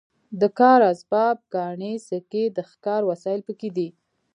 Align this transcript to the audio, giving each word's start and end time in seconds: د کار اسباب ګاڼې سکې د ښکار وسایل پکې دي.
د 0.39 0.41
کار 0.59 0.79
اسباب 0.91 1.37
ګاڼې 1.53 1.93
سکې 2.07 2.43
د 2.55 2.59
ښکار 2.69 3.01
وسایل 3.11 3.41
پکې 3.47 3.69
دي. 3.77 3.89